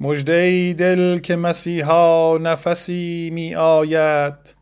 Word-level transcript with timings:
مژده 0.00 0.32
ای 0.32 0.74
دل 0.74 1.18
که 1.18 1.36
مسیحا 1.36 2.38
نفسی 2.38 3.30
می 3.32 3.54
آید 3.54 4.54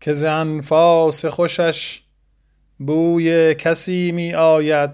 که 0.00 0.12
ز 0.12 0.24
انفاس 0.24 1.24
خوشش 1.24 2.02
بوی 2.78 3.54
کسی 3.54 4.12
می 4.12 4.34
آید. 4.34 4.90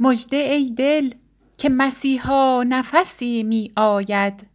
مژده 0.00 0.36
ای 0.36 0.70
دل 0.78 1.10
که 1.58 1.68
مسیحا 1.68 2.62
نفسی 2.62 3.42
می 3.42 3.72
آید 3.76 4.46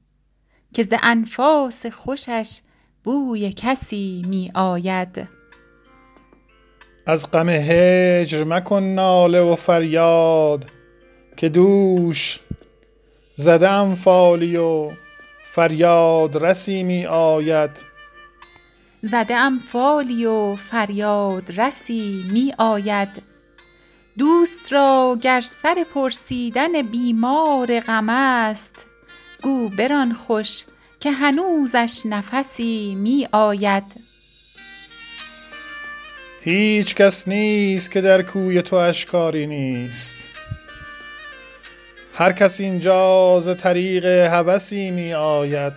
که 0.74 0.84
ز 0.84 0.94
انفاس 1.02 1.86
خوشش 1.86 2.62
بوی 3.04 3.52
کسی 3.52 4.26
می 4.28 4.52
آید. 4.56 5.28
از 7.06 7.32
غم 7.32 7.50
هجر 7.50 8.44
مکن 8.44 8.84
ناله 8.84 9.42
و 9.42 9.56
فریاد 9.56 10.66
که 11.38 11.50
دوش 11.50 12.40
زده 13.42 13.70
ام 13.70 13.96
فالی 13.96 14.58
و 14.58 14.92
فریاد 15.52 16.46
رسی 16.46 16.84
می 16.84 17.06
آید. 17.06 17.70
زده 19.02 19.36
ام 19.36 19.60
فالی 19.60 20.26
و 20.26 20.56
فریاد 20.56 21.60
رسی 21.60 22.26
می 22.32 22.54
آید. 22.58 23.24
دوست 24.18 24.74
را 24.74 25.18
گر 25.22 25.42
سر 25.42 25.86
پرسیدن 25.94 26.82
بیمار 26.82 27.80
غم 27.80 28.10
است 28.10 28.86
گو 29.44 29.70
بران 29.70 30.14
خوش 30.14 30.64
که 31.00 31.12
هنوزش 31.12 32.02
نفسی 32.06 32.96
می 32.96 33.28
آید. 33.32 33.84
هیچ 36.42 36.96
کس 36.96 37.28
نیست 37.28 37.92
که 37.92 38.02
در 38.02 38.22
کوی 38.22 38.62
تو 38.62 38.76
اشکاری 38.76 39.48
نیست. 39.48 40.31
هر 42.14 42.32
کس 42.32 42.60
اینجا 42.60 43.40
ز 43.40 43.58
طریق 43.58 44.06
هوسی 44.06 44.92
می 44.92 45.14
آید. 45.14 45.74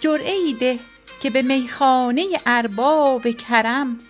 جرعه 0.00 0.32
ای 0.32 0.56
ده 0.60 0.78
که 1.20 1.30
به 1.30 1.42
میخانه 1.42 2.24
ارباب 2.46 3.30
کرم 3.30 4.00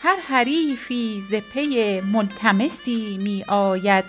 هر 0.00 0.16
حریفی 0.28 1.20
ز 1.20 1.34
پی 1.34 2.00
ملتمسی 2.00 3.18
می 3.22 3.44
آید. 3.48 4.04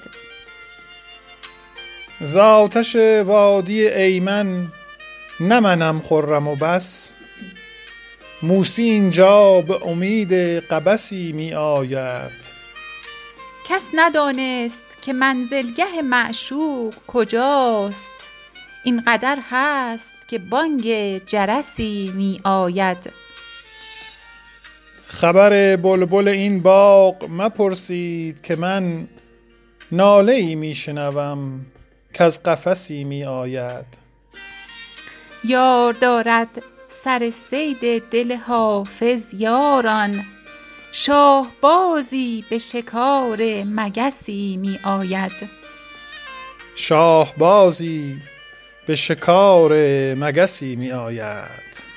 ز 2.22 2.38
آتش 2.38 2.95
وادی 3.26 3.88
ایمن 3.88 4.67
نه 5.39 5.59
منم 5.59 6.02
خرم 6.02 6.48
و 6.48 6.55
بس. 6.55 7.16
موسی 8.44 8.83
اینجا 8.83 9.61
به 9.61 9.88
امید 9.88 10.33
قبسی 10.33 11.31
می 11.33 11.53
آید. 11.53 12.52
کس 13.70 13.89
ندانست 13.94 14.91
که 15.02 15.14
منزلگه 15.14 16.02
معشوق 16.02 16.94
کجاست؟ 17.08 18.14
این 18.84 19.04
قدر 19.08 19.40
هست 19.50 20.16
که 20.28 20.40
بانگ 20.40 21.18
جرسی 21.26 22.12
می 22.16 22.42
آید. 22.44 23.12
خبر 25.08 25.76
بلبل 25.76 26.28
این 26.28 26.62
باغ 26.62 27.26
مپرسید 27.30 28.42
که 28.42 28.56
من 28.56 29.08
ناله 29.92 30.34
ای 30.34 30.56
می 30.56 30.76
شنوم 30.76 31.66
کز 32.14 32.44
قفسی 32.44 33.04
می 33.04 33.24
آید. 33.24 33.86
یار 35.44 35.94
دارد 35.94 36.64
سر 36.88 37.30
صید 37.30 38.04
دل 38.10 38.36
حافظ 38.36 39.34
یاران 39.34 40.26
شاهبازی 40.94 42.45
به 42.50 42.58
شکار 42.58 43.64
مگسی 43.64 44.58
می 44.58 44.80
آید. 44.84 45.50
شاهبازی 46.75 48.17
به 48.88 48.95
شکار 48.95 49.73
مگسی 50.14 50.75
می 50.75 50.92
آید. 50.92 51.91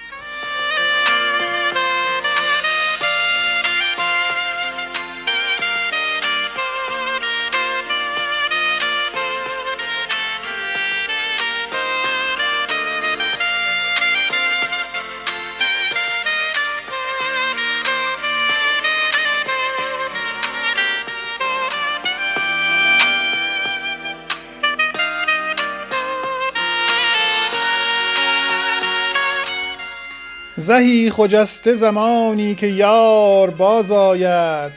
زهی 30.65 31.11
خجسته 31.11 31.75
زمانی 31.75 32.55
که 32.55 32.67
یار 32.67 33.51
باز 33.51 33.93
آید. 33.93 34.73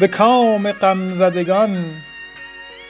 به 0.00 0.08
کام 0.08 0.72
غم 0.72 1.12
زدگان 1.12 1.84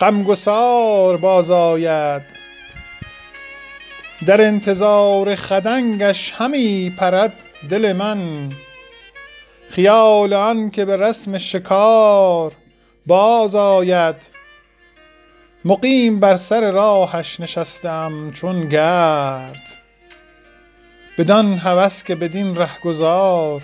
غمگسار 0.00 1.16
باز 1.16 1.50
آید. 1.50 2.22
در 4.26 4.40
انتظار 4.40 5.34
خدنگش 5.34 6.32
همی 6.36 6.94
پرد 6.96 7.44
دل 7.70 7.92
من. 7.92 8.48
خیال 9.70 10.32
آن 10.32 10.70
که 10.70 10.84
به 10.84 10.96
رسم 10.96 11.38
شکار 11.38 12.52
باز 13.06 13.54
آید. 13.54 14.16
مقیم 15.64 16.20
بر 16.20 16.36
سر 16.36 16.70
راهش 16.70 17.40
نشسته 17.40 17.88
ام 17.88 18.30
چون 18.30 18.68
گرد. 18.68 19.81
بدان 21.18 21.58
هوس 21.58 22.04
که 22.04 22.14
بدین 22.14 22.56
رهگذار 22.56 23.62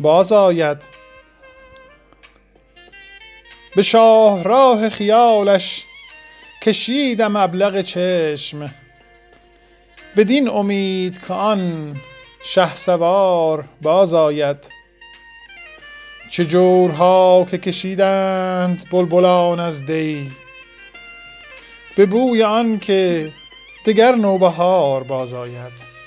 باز 0.00 0.32
آید. 0.32 0.82
به 3.76 3.82
شاهراه 3.82 4.88
خیالش 4.88 5.84
کشیدم 6.62 7.36
ابلق 7.36 7.82
چشم 7.82 8.74
بدین 10.16 10.48
امید 10.48 11.26
که 11.26 11.34
آن 11.34 11.96
شهسوار 12.42 13.64
باز 13.82 14.14
آید. 14.14 14.70
چه 16.30 16.44
جورها 16.44 17.46
که 17.50 17.58
کشیدند 17.58 18.84
بلبلان 18.90 19.60
از 19.60 19.86
دی 19.86 20.30
به 21.96 22.06
بوی 22.06 22.42
آن 22.42 22.78
که 22.78 23.32
دگر 23.86 24.14
نوبهار 24.14 25.02
باز 25.02 25.34
آید. 25.34 25.97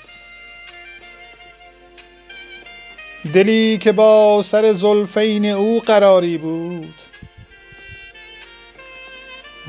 دلی 3.30 3.78
که 3.78 3.92
با 3.92 4.42
سر 4.44 4.72
زلفین 4.72 5.46
او 5.46 5.80
قراری 5.80 6.38
بود. 6.38 6.94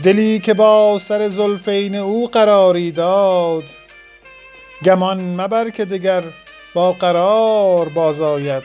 دلی 0.04 0.40
که 0.40 0.54
با 0.54 1.00
سر 1.00 1.30
زلفین 1.30 1.96
او 1.96 2.28
قراری 2.28 2.92
داد. 2.92 3.64
گمان 4.86 5.42
مبر 5.42 5.70
که 5.70 5.86
دگر 5.86 6.24
با 6.74 6.92
قرار 6.92 7.90
باز 7.90 8.22
آید 8.22 8.64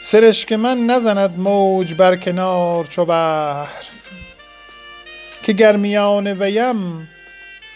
سرشک 0.00 0.52
من 0.52 0.86
نزند 0.86 1.38
موج 1.38 1.94
بر 1.94 2.16
کنار 2.16 2.84
چو 2.84 3.04
بحر. 3.04 3.84
که 5.42 5.52
گر 5.52 5.76
میان 5.76 6.26
ویم 6.26 7.08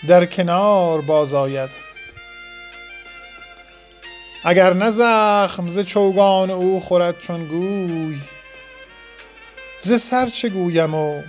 در 0.08 0.26
کنار 0.26 1.00
باز 1.00 1.34
آید 1.34 1.89
اگر 4.44 4.72
نه 4.72 4.90
زخم 4.90 5.68
ز 5.68 5.78
چوگان 5.78 6.50
او 6.50 6.80
خورد 6.80 7.18
چون 7.18 7.44
گوی. 7.44 8.20
ز 9.78 10.00
سر 10.00 10.26
چه 10.26 10.48
گویم 10.48 10.94
و 10.94 11.22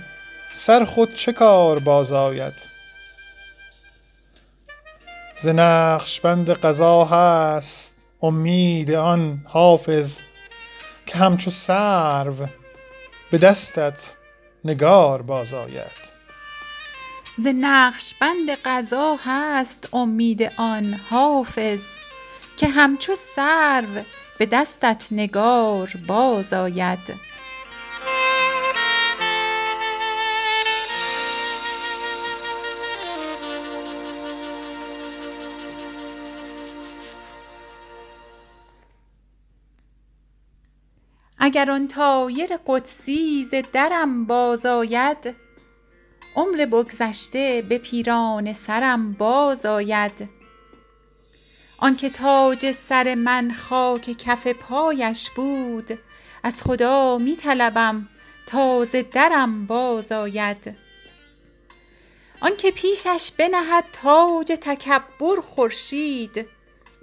سر 0.52 0.84
خود 0.84 1.14
چه 1.14 1.32
کار 1.32 1.78
باز 1.78 2.12
آید؟ 2.12 2.54
ز 5.34 5.46
نقشبند 5.48 6.50
قضا 6.50 7.04
هست 7.04 8.06
امید 8.22 8.90
آن 8.90 9.44
حافظ 9.48 10.22
که 11.06 11.18
همچو 11.18 11.50
سرو 11.50 12.46
به 13.30 13.38
دستت 13.38 14.16
نگار 14.64 15.22
باز 15.22 15.54
آید. 15.54 16.12
ز 17.38 17.46
نقشبند 17.46 18.50
قضا 18.64 19.16
هست 19.24 19.88
امید 19.92 20.42
آن 20.58 21.00
حافظ 21.10 21.82
که 22.56 22.68
همچو 22.68 23.14
سرو 23.14 24.02
به 24.38 24.46
دستت 24.46 25.08
نگار 25.10 25.92
باز 26.06 26.52
آید. 26.52 27.32
اگر 41.38 41.70
آن 41.70 41.88
طایر 41.88 42.56
قدسی 42.66 43.44
ز 43.44 43.54
درم 43.72 44.26
باز 44.26 44.66
آید 44.66 45.34
عمر 46.36 46.66
بگذشته 46.66 47.64
به 47.68 47.78
پیران 47.78 48.52
سرم 48.52 49.12
باز 49.12 49.66
آید. 49.66 50.41
آنکه 51.82 52.10
تاج 52.10 52.72
سر 52.72 53.14
من 53.14 53.52
خاک 53.52 54.10
کف 54.10 54.46
پایش 54.46 55.30
بود 55.30 55.98
از 56.42 56.62
خدا 56.62 57.18
می 57.18 57.36
طلبم 57.36 58.08
تا 58.46 58.84
ز 58.84 58.96
درم 59.12 59.66
باز 59.66 60.12
آید. 60.12 60.76
آنکه 62.40 62.70
پیشش 62.70 63.30
بنهد 63.38 63.84
تاج 63.92 64.52
تکبر 64.60 65.40
خورشید 65.40 66.46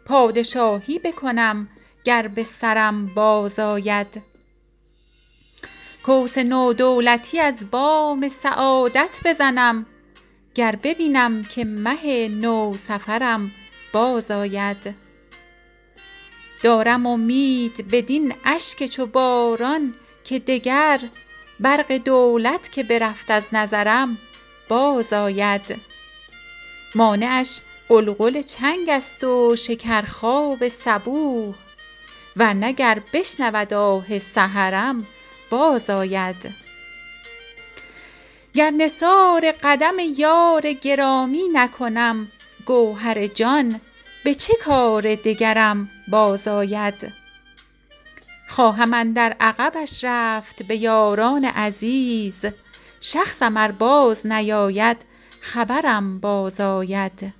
پادشاهی 0.06 1.00
بکنم 1.00 1.70
گر 2.04 2.28
به 2.28 2.44
سرم 2.44 3.06
باز 3.06 3.60
آید. 3.60 4.22
کوس 6.04 6.38
نودولتی 6.38 7.40
از 7.40 7.72
بام 7.72 8.28
سعادت 8.28 9.20
بزنم 9.26 9.86
گر 10.56 10.76
ببینم 10.84 11.44
که 11.44 11.66
مه 11.66 12.28
نوسفرم 12.28 13.52
باز 13.94 14.32
آید. 14.32 14.96
دارم 16.64 17.06
امید 17.06 17.88
بدین 17.92 18.34
اشک 18.46 18.86
چو 18.86 19.06
باران 19.06 19.96
که 20.24 20.40
دگر 20.40 21.00
برق 21.60 21.92
دولت 21.92 22.72
که 22.72 22.84
برفت 22.84 23.32
از 23.32 23.48
نظرم 23.52 24.18
باز 24.70 25.14
آید. 25.14 25.76
مانعش 26.96 27.62
غلغل 27.90 28.42
چنگ 28.42 28.90
است 28.90 29.24
و 29.24 29.56
شکرخواب 29.56 30.68
صبوح 30.68 31.56
ورنه 32.36 32.72
گر 32.72 33.02
بشنود 33.14 33.74
آه 33.74 34.20
سحرم 34.20 35.08
باز 35.50 35.90
آید. 35.90 36.70
گر 38.54 38.70
نثار 38.70 39.52
قدم 39.64 39.96
یار 40.18 40.72
گرامی 40.72 41.44
نکنم 41.54 42.28
گوهر 42.70 43.28
جان 43.28 43.82
به 44.24 44.34
چه 44.34 44.54
کار 44.64 45.16
دگرم 45.16 45.90
باز 46.08 46.48
آید؟ 46.48 47.12
خواهم 48.50 48.94
اندر 48.94 49.36
عقبش 49.40 50.04
رفت 50.04 50.64
به 50.64 50.76
یاران 50.76 51.46
عزیز 51.46 52.46
شخصم 53.00 53.58
ار 53.58 53.72
باز 53.72 54.28
نیاید 54.28 54.98
خبرم 55.42 56.20
باز 56.20 56.62
آید. 56.62 57.34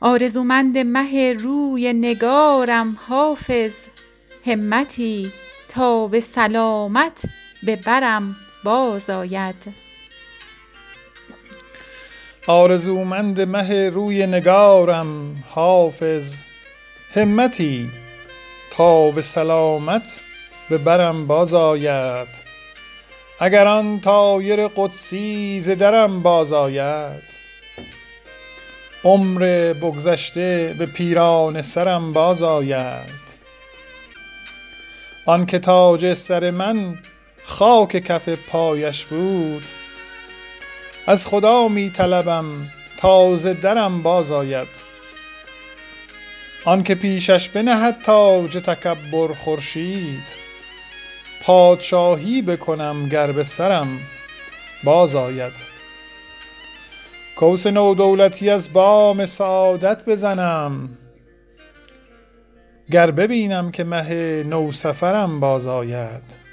آرزومند 0.00 0.78
مه 0.78 1.32
روی 1.32 1.92
نگارم 1.92 2.98
حافظ 3.08 3.76
همتی 4.46 5.32
تا 5.68 6.06
به 6.06 6.20
سلامت 6.20 7.22
به 7.62 7.76
برم 7.76 8.36
باز 8.64 9.10
آید. 9.10 9.89
آرزومند 12.46 13.40
مه 13.40 13.90
روی 13.90 14.26
نگارم 14.26 15.44
حافظ. 15.48 16.42
همتی 17.14 17.90
تا 18.70 19.10
به 19.10 19.22
سلامت 19.22 20.20
به 20.70 20.78
برم 20.78 21.26
باز 21.26 21.54
آید 21.54 22.28
اگر 23.40 23.66
آن 23.66 24.00
طایر 24.00 24.68
قدسی 24.68 25.60
ز 25.60 25.70
درم 25.70 26.22
باز 26.22 26.52
آید 26.52 27.22
عمر 29.04 29.72
بگذشته 29.72 30.74
به 30.78 30.86
پیرانه 30.86 31.62
سرم 31.62 32.12
باز 32.12 32.42
آید 32.42 33.40
آنکه 35.26 35.58
تاج 35.58 36.14
سر 36.14 36.50
من 36.50 36.98
خاک 37.44 37.96
کف 37.96 38.28
پایش 38.28 39.04
بود 39.04 39.64
از 41.10 41.26
خدا 41.26 41.68
می 41.68 41.90
طلبم 41.90 42.44
تا 42.96 43.36
ز 43.36 43.46
درم 43.46 44.02
باز 44.02 44.32
آید 44.32 44.68
آنکه 46.64 46.94
پیشش 46.94 47.48
بنهد 47.48 48.02
تاج 48.02 48.56
تکبر 48.58 49.34
خورشید 49.34 50.22
پادشاهی 51.42 52.42
بکنم 52.42 53.08
گر 53.08 53.32
به 53.32 53.44
سرم 53.44 53.98
باز 54.84 55.14
آید 55.14 55.52
کوس 57.36 57.66
نودولتی 57.66 58.50
از 58.50 58.72
بام 58.72 59.26
سعادت 59.26 60.04
بزنم 60.04 60.88
گر 62.90 63.10
ببینم 63.10 63.70
که 63.70 63.84
مه 63.84 64.42
نوسفرم 64.42 65.40
باز 65.40 65.66
آید 65.66 66.49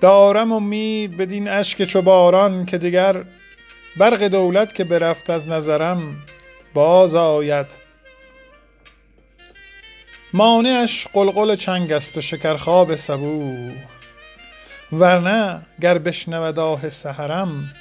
دارم 0.00 0.52
امید 0.52 1.16
بدین 1.16 1.48
اشک 1.48 1.84
چو 1.84 2.02
باران 2.02 2.66
که 2.66 2.78
دگر 2.78 3.24
برق 3.96 4.22
دولت 4.22 4.74
که 4.74 4.84
برفت 4.84 5.30
از 5.30 5.48
نظرم 5.48 6.16
باز 6.74 7.14
آید. 7.14 7.66
مانعش 10.32 11.06
قلقل 11.12 11.56
چنگ 11.56 11.92
است 11.92 12.18
و 12.18 12.20
شکرخواب 12.20 12.94
صبوح. 12.94 13.72
ورنه 14.92 15.62
گر 15.80 15.98
بشنود 15.98 16.58
آه 16.58 16.88
سحرم 16.88 17.72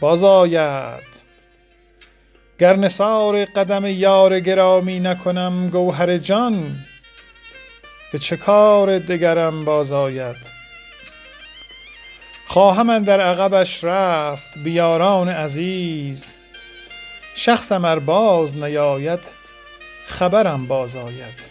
باز 0.00 0.24
آید. 0.24 1.26
گر 2.58 2.76
نثار 2.76 3.44
قدم 3.44 3.86
یار 3.86 4.40
گرامی 4.40 5.00
نکنم 5.00 5.68
گوهر 5.70 6.16
جان 6.16 6.76
به 8.12 8.18
چه 8.18 8.36
کار 8.36 8.98
دگرم 8.98 9.64
باز 9.64 9.92
آید؟ 9.92 10.55
خواهم 12.48 12.90
اندر 12.90 13.20
عقبش 13.20 13.84
رفت 13.84 14.58
به 14.58 14.70
یاران 14.70 15.28
عزیز. 15.28 16.38
شخصم 17.34 17.84
ار 17.84 17.98
باز 17.98 18.56
نیاید 18.56 19.34
خبرم 20.06 20.66
باز 20.66 20.96
آید. 20.96 21.50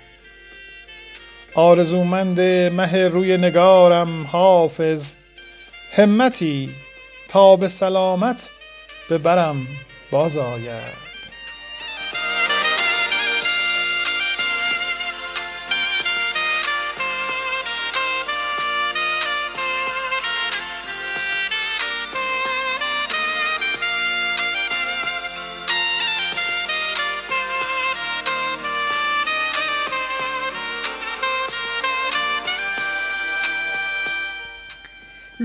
آرزومند 1.56 2.42
مه 2.71 3.07
روی 3.07 3.38
نگارم 3.38 4.24
حافظ 4.24 5.15
همتی 5.94 6.69
تا 7.27 7.56
به 7.56 7.68
سلامت 7.68 8.50
به 9.09 9.18
برم 9.18 9.68
باز 10.12 10.38
آید. 10.38 11.05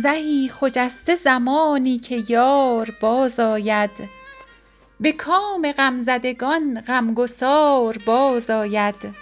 زهی 0.03 0.51
خجسته 0.61 1.15
زمانی 1.15 1.99
که 1.99 2.25
یار 2.29 2.97
باز 3.01 3.41
آید. 3.41 3.91
به 5.01 5.13
کام 5.13 5.73
غمزدگان 5.73 6.81
غمگسار 6.81 7.99
باز 8.07 8.51
آید. 8.51 9.15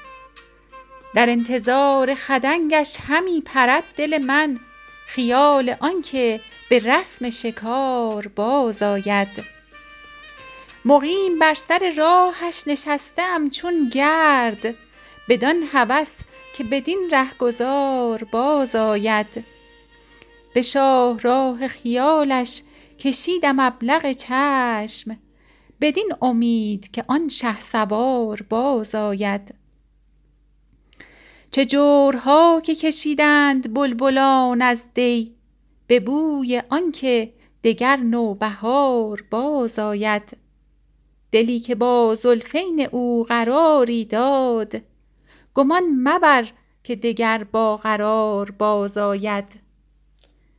در 1.15 1.31
انتظار 1.31 2.15
خدنگش 2.15 2.97
همی 3.09 3.41
پرد 3.41 3.85
دل 3.97 4.19
من 4.19 4.59
خیال 5.07 5.75
آنکه 5.81 6.41
به 6.71 6.79
رسم 6.79 7.31
شکار 7.31 8.27
باز 8.27 8.83
آید. 8.83 9.45
مقیم 10.85 11.39
بر 11.39 11.55
سر 11.55 11.93
راهش 11.97 12.63
نشسته 12.67 13.23
ام 13.23 13.51
چون 13.51 13.89
گرد 13.89 14.75
بدان 15.29 15.63
هوس 15.73 16.13
که 16.55 16.65
بدین 16.65 17.09
رهگذار 17.13 18.25
باز 18.25 18.77
آید. 18.77 19.58
به 20.59 20.63
شاهراه 20.63 21.69
خیالش 21.69 22.63
کشیدم 22.99 23.61
ابلق 23.61 24.13
چشم. 24.13 25.17
بدین 25.81 26.13
امید 26.23 26.91
که 26.91 27.05
آن 27.09 27.29
شهسوار 27.29 28.47
باز 28.51 28.95
آید. 28.95 29.55
چه 31.51 31.65
جورها 31.65 32.63
که 32.65 32.75
کشیدند 32.75 33.75
بلبلان 33.75 34.63
از 34.63 34.95
دی 34.95 35.35
به 35.87 36.01
بوی 36.01 36.63
آنکه 36.71 37.33
دگر 37.65 37.97
نوبهار 37.97 39.25
باز 39.31 39.79
آید. 39.79 40.37
دلی 41.33 41.61
که 41.61 41.75
با 41.75 42.15
زلفین 42.15 42.89
او 42.93 43.25
قراری 43.25 44.05
داد 44.05 44.75
گمان 45.55 45.83
مبر 46.03 46.49
که 46.85 46.97
دگر 46.97 47.45
با 47.45 47.77
قرار 47.77 48.51
باز 48.51 48.99
آید. 48.99 49.68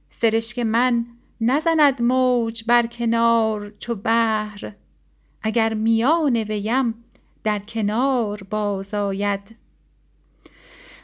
سرشک 0.10 0.60
من 0.60 1.06
نزند 1.42 2.02
موج 2.02 2.64
بر 2.68 2.88
کنار 2.88 3.74
چو 3.80 3.96
بحر. 3.96 4.72
اگر 5.42 5.74
میان 5.74 6.36
ویم 6.38 7.04
در 7.44 7.60
کنار 7.60 8.44
باز 8.44 8.94
آید. 8.94 9.56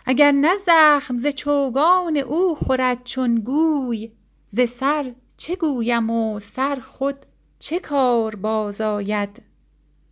اگر 0.06 0.32
نه 0.32 0.56
زخم 0.56 1.18
ز 1.18 1.28
چوگان 1.28 2.18
او 2.18 2.56
خورد 2.56 3.04
چون 3.04 3.36
گوی 3.40 4.12
ز 4.48 4.62
سر 4.62 5.14
چه 5.38 5.56
گویم 5.56 6.10
و 6.10 6.40
سر 6.40 6.80
خود 6.80 7.16
چه 7.60 7.80
کار 7.80 8.36
باز 8.36 8.82
آید؟ 8.82 9.42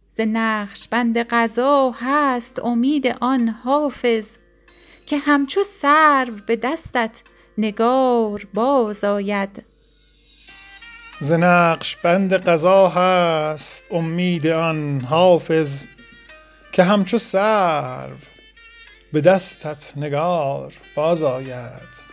ز 0.10 0.22
نقش 0.22 0.88
بند 0.88 1.18
قضا 1.18 1.92
هست 1.92 2.60
امید 2.60 3.08
آن 3.08 3.50
حافظ 3.50 4.38
که 5.06 5.18
همچو 5.18 5.64
سرو 5.64 6.34
به 6.48 6.56
دستت 6.56 7.22
نگار 7.58 8.48
باز 8.54 9.04
آید. 9.04 9.64
ز 11.20 11.32
نقش 11.32 11.96
بند 11.96 12.34
قضا 12.34 12.88
هست 12.88 13.88
امید 13.92 14.48
آن 14.48 15.02
حافظ 15.02 15.86
که 16.72 16.84
همچو 16.84 17.18
سرو 17.18 18.16
به 19.14 19.22
دستت 19.22 19.94
نگار 19.98 20.74
باز 20.96 21.24
آید. 21.24 22.13